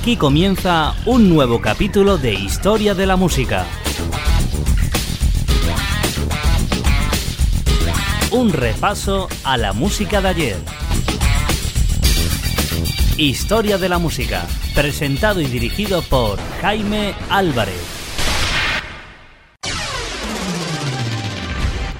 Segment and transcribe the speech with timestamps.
[0.00, 3.66] Aquí comienza un nuevo capítulo de Historia de la Música.
[8.30, 10.56] Un repaso a la música de ayer.
[13.16, 17.82] Historia de la Música, presentado y dirigido por Jaime Álvarez.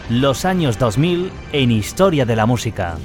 [0.09, 2.97] Los años 2000 en Historia de la Música.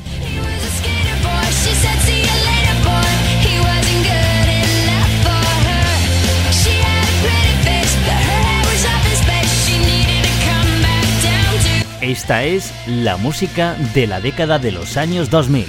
[12.23, 15.66] Esta es la música de la década de los años 2000.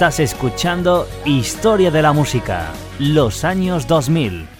[0.00, 4.59] Estás escuchando Historia de la Música, los años 2000.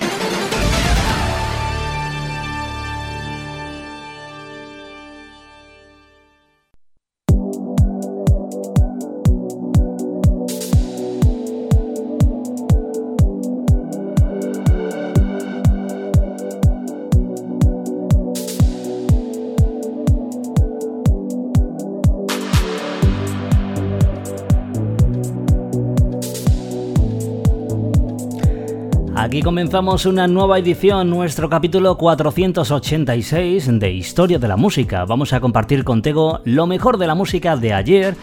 [29.31, 35.05] Aquí comenzamos una nueva edición, nuestro capítulo 486 de Historia de la Música.
[35.05, 38.17] Vamos a compartir contigo lo mejor de la música de ayer,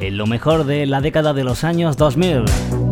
[0.00, 2.44] eh, lo mejor de la década de los años 2000.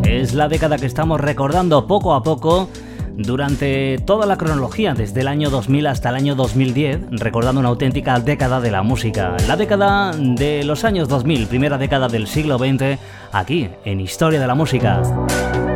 [0.04, 2.68] Es la década que estamos recordando poco a poco
[3.16, 8.20] durante toda la cronología, desde el año 2000 hasta el año 2010, recordando una auténtica
[8.20, 9.38] década de la música.
[9.48, 12.98] La década de los años 2000, primera década del siglo XX,
[13.32, 15.00] aquí en Historia de la Música.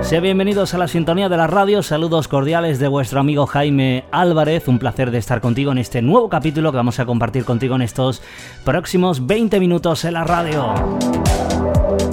[0.02, 4.66] Sean bienvenidos a la sintonía de la radio, saludos cordiales de vuestro amigo Jaime Álvarez,
[4.68, 7.82] un placer de estar contigo en este nuevo capítulo que vamos a compartir contigo en
[7.82, 8.22] estos
[8.64, 10.74] próximos 20 minutos en la radio.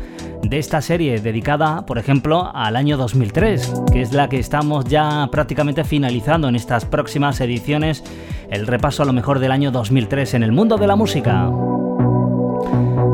[0.43, 5.27] de esta serie dedicada, por ejemplo, al año 2003, que es la que estamos ya
[5.31, 8.03] prácticamente finalizando en estas próximas ediciones,
[8.51, 11.49] el repaso a lo mejor del año 2003 en el mundo de la música.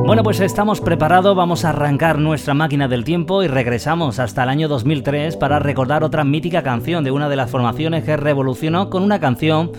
[0.05, 4.49] Bueno, pues estamos preparados, vamos a arrancar nuestra máquina del tiempo y regresamos hasta el
[4.49, 9.01] año 2003 para recordar otra mítica canción de una de las formaciones que revolucionó con
[9.01, 9.71] una canción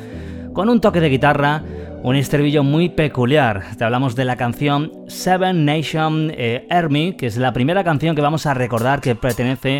[0.52, 1.62] con un toque de guitarra,
[2.02, 3.76] un estribillo muy peculiar.
[3.78, 8.22] Te hablamos de la canción Seven Nation eh, Army, que es la primera canción que
[8.22, 9.78] vamos a recordar que pertenece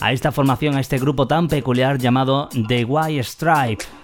[0.00, 3.99] a esta formación, a este grupo tan peculiar llamado The White Stripe.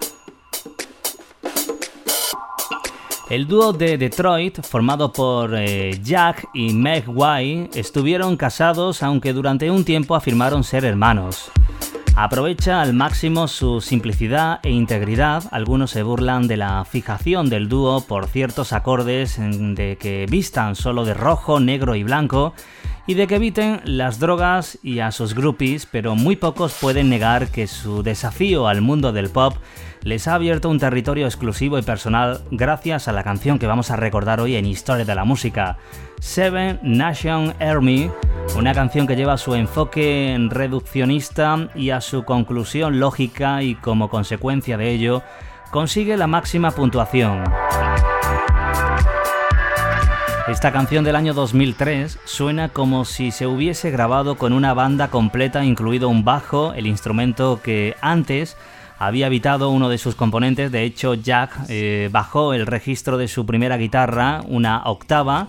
[3.29, 9.69] El dúo de Detroit, formado por eh, Jack y Meg White, estuvieron casados aunque durante
[9.69, 11.51] un tiempo afirmaron ser hermanos.
[12.15, 15.43] Aprovecha al máximo su simplicidad e integridad.
[15.51, 21.03] Algunos se burlan de la fijación del dúo por ciertos acordes de que vistan solo
[21.03, 22.53] de rojo, negro y blanco
[23.07, 27.49] y de que eviten las drogas y a sus groupies, pero muy pocos pueden negar
[27.49, 29.55] que su desafío al mundo del pop
[30.07, 33.97] les ha abierto un territorio exclusivo y personal gracias a la canción que vamos a
[33.97, 35.79] recordar hoy en Historia de la Música,
[36.21, 38.09] Seven Nation Army,
[38.55, 44.77] una canción que lleva su enfoque reduccionista y a su conclusión lógica y como consecuencia
[44.77, 45.23] de ello
[45.71, 47.43] consigue la máxima puntuación.
[50.47, 55.65] Esta canción del año 2003 suena como si se hubiese grabado con una banda completa,
[55.65, 58.55] incluido un bajo, el instrumento que antes
[58.99, 60.71] había evitado uno de sus componentes.
[60.71, 65.47] De hecho, Jack eh, bajó el registro de su primera guitarra, una octava.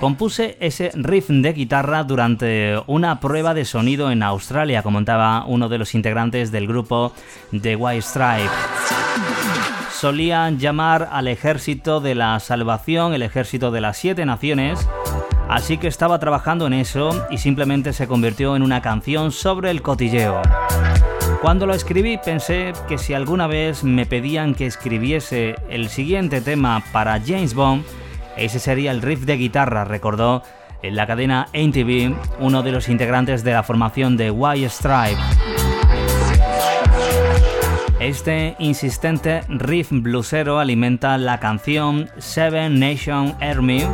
[0.00, 5.78] Compuse ese riff de guitarra durante una prueba de sonido en Australia, comentaba uno de
[5.78, 7.12] los integrantes del grupo
[7.60, 8.50] The White Stripe.
[9.92, 14.88] Solían llamar al ejército de la salvación el ejército de las siete naciones,
[15.48, 19.82] así que estaba trabajando en eso y simplemente se convirtió en una canción sobre el
[19.82, 20.40] cotilleo.
[21.40, 26.82] Cuando lo escribí pensé que si alguna vez me pedían que escribiese el siguiente tema
[26.90, 27.84] para James Bond,
[28.36, 30.42] ese sería el riff de guitarra, recordó
[30.82, 35.20] en la cadena NTV uno de los integrantes de la formación de White Stripe.
[38.00, 43.84] Este insistente riff bluesero alimenta la canción Seven Nation Army,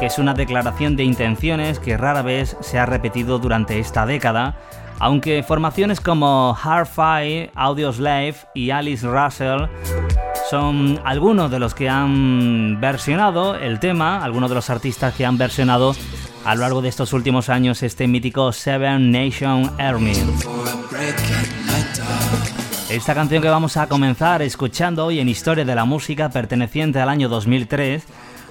[0.00, 4.58] que es una declaración de intenciones que rara vez se ha repetido durante esta década
[5.00, 9.66] aunque formaciones como Hardfire, Audioslave y Alice Russell
[10.50, 15.38] son algunos de los que han versionado el tema, algunos de los artistas que han
[15.38, 15.94] versionado
[16.44, 20.14] a lo largo de estos últimos años este mítico Seven Nation Army.
[22.88, 27.10] Esta canción que vamos a comenzar escuchando hoy en Historia de la Música perteneciente al
[27.10, 28.02] año 2003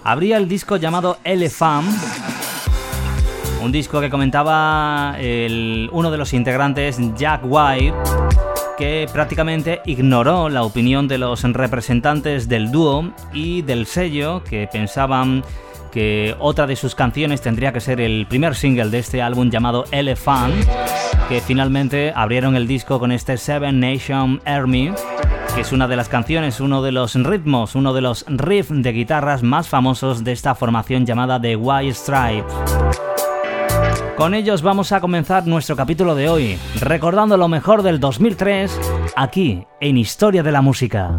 [0.03, 1.87] abría el disco llamado Elephant
[3.67, 5.17] un disco que comentaba
[5.91, 7.93] uno de los integrantes, Jack White,
[8.77, 15.43] que prácticamente ignoró la opinión de los representantes del dúo y del sello que pensaban
[15.91, 19.83] que otra de sus canciones tendría que ser el primer single de este álbum llamado
[19.91, 20.55] Elephant,
[21.27, 24.93] que finalmente abrieron el disco con este Seven Nation Army,
[25.55, 28.93] que es una de las canciones, uno de los ritmos, uno de los riffs de
[28.93, 33.06] guitarras más famosos de esta formación llamada The White Stripes.
[34.17, 38.75] Con ellos vamos a comenzar nuestro capítulo de hoy, recordando lo mejor del 2003,
[39.15, 41.11] aquí en Historia de la Música.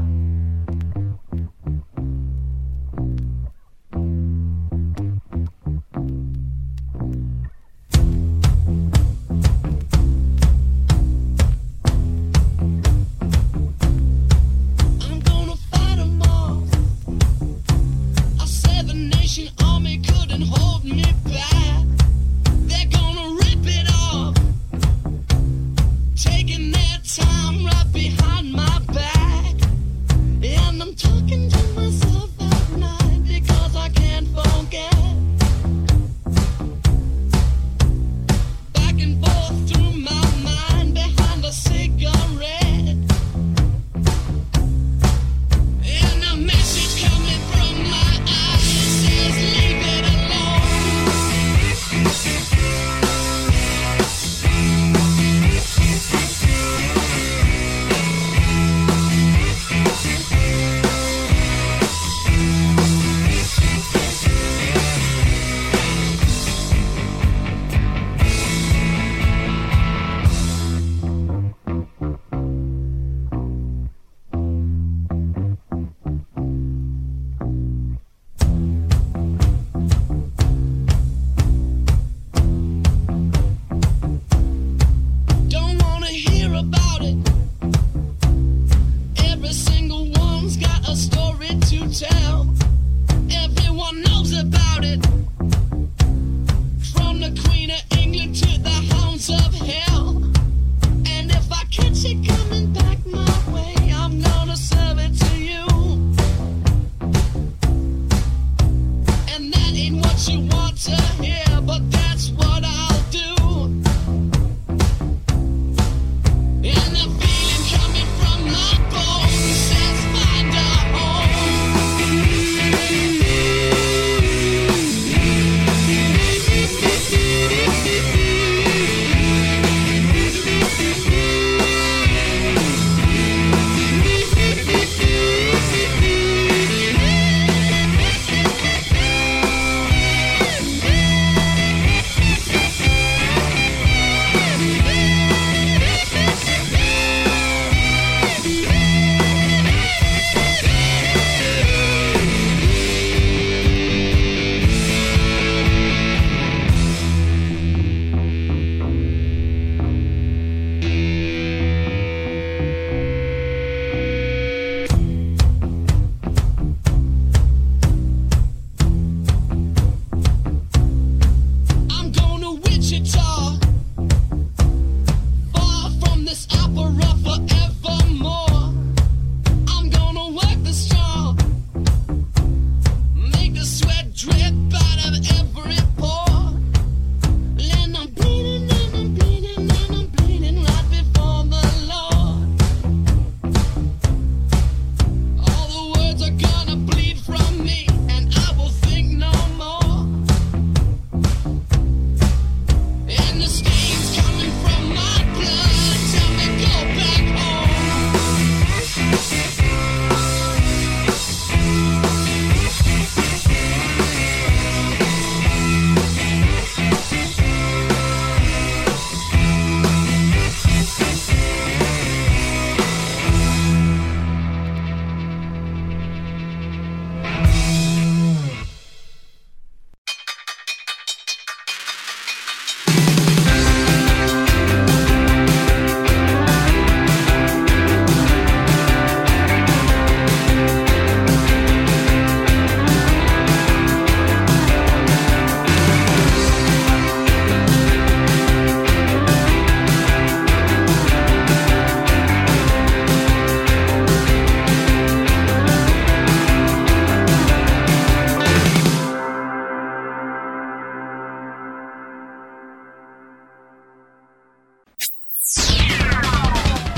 [87.00, 87.27] about.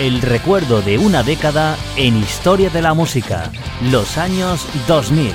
[0.00, 3.52] El recuerdo de una década en historia de la música,
[3.90, 5.30] los años 2000.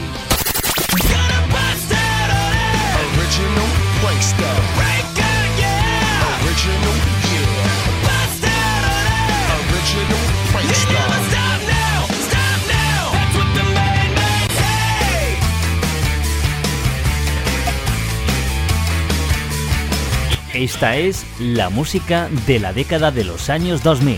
[20.55, 24.17] Esta es la música de la década de los años 2000.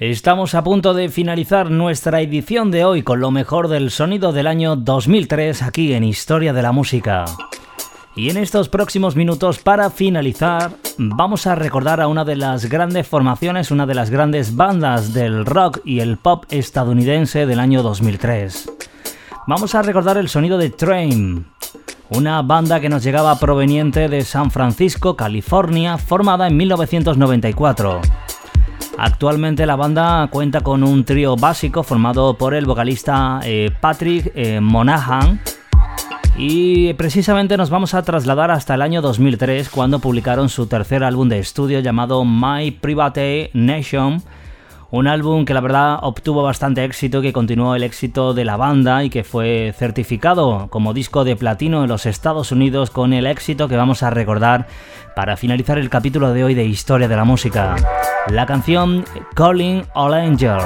[0.00, 4.46] Estamos a punto de finalizar nuestra edición de hoy con lo mejor del sonido del
[4.46, 7.26] año 2003 aquí en Historia de la Música.
[8.16, 13.06] Y en estos próximos minutos, para finalizar, vamos a recordar a una de las grandes
[13.06, 18.72] formaciones, una de las grandes bandas del rock y el pop estadounidense del año 2003.
[19.48, 21.44] Vamos a recordar el sonido de Train,
[22.08, 28.00] una banda que nos llegaba proveniente de San Francisco, California, formada en 1994.
[29.02, 34.60] Actualmente la banda cuenta con un trío básico formado por el vocalista eh, Patrick eh,
[34.60, 35.40] Monahan
[36.36, 41.30] y precisamente nos vamos a trasladar hasta el año 2003 cuando publicaron su tercer álbum
[41.30, 44.22] de estudio llamado My Private Nation
[44.90, 49.04] un álbum que la verdad obtuvo bastante éxito, que continuó el éxito de la banda
[49.04, 53.68] y que fue certificado como disco de platino en los Estados Unidos con el éxito
[53.68, 54.66] que vamos a recordar
[55.14, 57.76] para finalizar el capítulo de hoy de Historia de la Música.
[58.28, 59.04] La canción
[59.34, 60.58] Calling All Angel.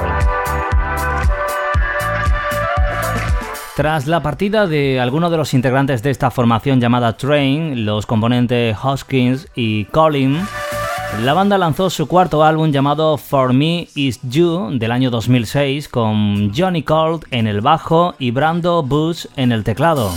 [3.75, 8.77] Tras la partida de algunos de los integrantes de esta formación llamada Train, los componentes
[8.81, 10.39] Hoskins y Colin,
[11.21, 16.53] la banda lanzó su cuarto álbum llamado For Me Is You del año 2006 con
[16.55, 20.11] Johnny Colt en el bajo y Brando Bush en el teclado.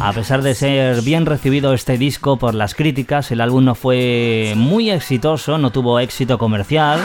[0.00, 4.54] A pesar de ser bien recibido este disco por las críticas, el álbum no fue
[4.56, 7.00] muy exitoso, no tuvo éxito comercial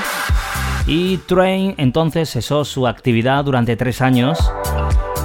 [0.86, 4.40] y Train entonces cesó su actividad durante tres años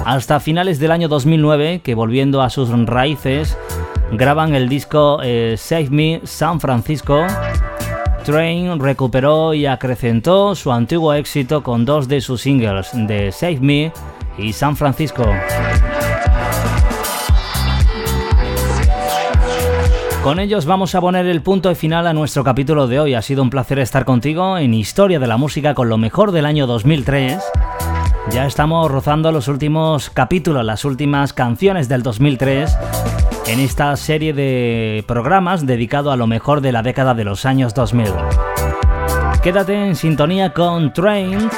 [0.05, 3.57] hasta finales del año 2009 que volviendo a sus raíces
[4.11, 7.25] graban el disco eh, Save Me San Francisco
[8.29, 13.91] Train recuperó y acrecentó su antiguo éxito con dos de sus singles, de Save Me
[14.37, 15.25] y San Francisco.
[20.23, 23.15] Con ellos vamos a poner el punto final a nuestro capítulo de hoy.
[23.15, 26.45] Ha sido un placer estar contigo en Historia de la Música con lo mejor del
[26.45, 27.41] año 2003.
[28.29, 32.77] Ya estamos rozando los últimos capítulos, las últimas canciones del 2003
[33.49, 37.73] en esta serie de programas dedicado a lo mejor de la década de los años
[37.73, 38.05] 2000.
[39.41, 41.49] Quédate en sintonía con Train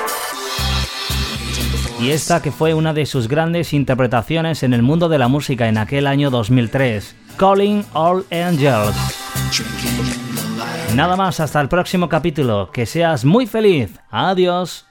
[1.99, 5.67] y esta que fue una de sus grandes interpretaciones en el mundo de la música
[5.67, 8.95] en aquel año 2003, Calling All Angels.
[10.95, 14.90] Nada más, hasta el próximo capítulo, que seas muy feliz, adiós.